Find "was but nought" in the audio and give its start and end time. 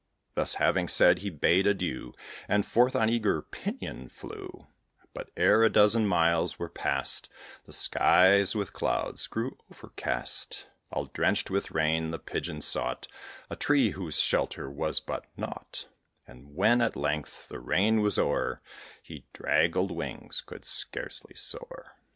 14.71-15.87